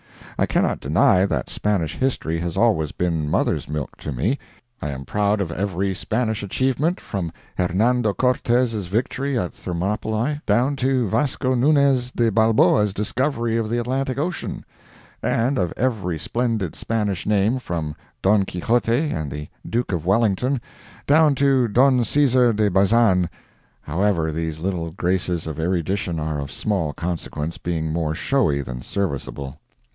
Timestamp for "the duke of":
19.31-20.07